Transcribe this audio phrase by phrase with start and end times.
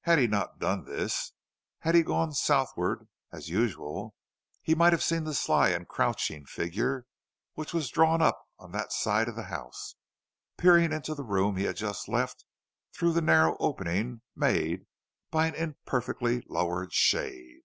[0.00, 1.34] Had he not done this;
[1.82, 4.16] had he gone southward, as usual,
[4.60, 7.06] he might have seen the sly and crouching figure
[7.54, 9.94] which was drawn up on that side of the house,
[10.56, 12.44] peering into the room he had just left
[12.92, 14.84] through the narrow opening made
[15.30, 17.62] by an imperfectly lowered shade.